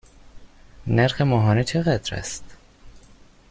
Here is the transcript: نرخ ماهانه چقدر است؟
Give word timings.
نرخ 0.87 1.21
ماهانه 1.21 1.63
چقدر 1.63 2.15
است؟ 2.15 2.43